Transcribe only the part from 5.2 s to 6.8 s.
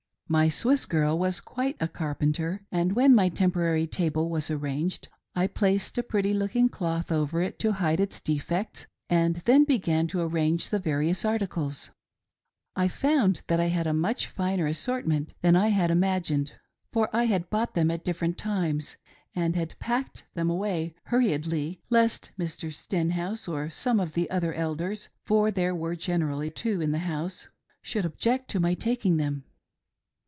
I placed a pretty looking